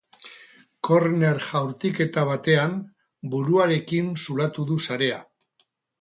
[0.87, 2.73] Korner jaurtiketa batean,
[3.35, 5.21] buruarekin zulatu du sarea.